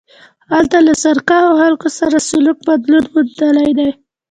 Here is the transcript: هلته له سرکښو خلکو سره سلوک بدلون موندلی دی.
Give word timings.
هلته 0.53 0.77
له 0.87 0.93
سرکښو 1.03 1.57
خلکو 1.61 1.87
سره 1.99 2.17
سلوک 2.29 2.57
بدلون 2.67 3.03
موندلی 3.13 3.71
دی. 3.77 3.89